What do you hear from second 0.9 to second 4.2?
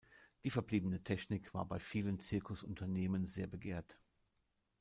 Technik war bei vielen Zirkusunternehmen sehr begehrt.